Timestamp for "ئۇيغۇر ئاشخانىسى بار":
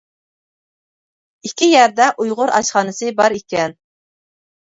2.23-3.35